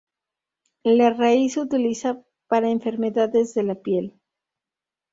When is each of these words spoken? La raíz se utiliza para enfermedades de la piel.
La 0.83 1.11
raíz 1.11 1.53
se 1.53 1.59
utiliza 1.61 2.23
para 2.47 2.71
enfermedades 2.71 3.53
de 3.53 3.61
la 3.61 3.75
piel. 3.75 4.19